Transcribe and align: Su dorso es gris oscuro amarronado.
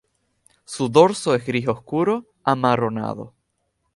Su 0.65 0.89
dorso 0.89 1.35
es 1.35 1.45
gris 1.45 1.67
oscuro 1.67 2.25
amarronado. 2.43 3.35